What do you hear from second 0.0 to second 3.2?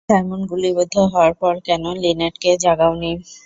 Simon গুলিবিদ্ধ হওয়ার পর কেন লিনেটকে জাগাওনি?